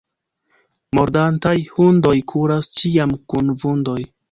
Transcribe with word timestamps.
Mordantaj 0.99 1.53
hundoj 1.75 2.15
kuras 2.33 2.73
ĉiam 2.81 3.17
kun 3.35 3.57
vundoj. 3.67 4.01